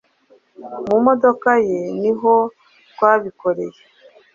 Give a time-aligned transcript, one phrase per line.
[0.87, 2.33] mu modoka ye niho
[2.91, 3.79] twabikoreye